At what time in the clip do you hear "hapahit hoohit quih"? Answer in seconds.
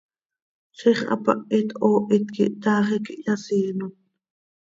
1.09-2.53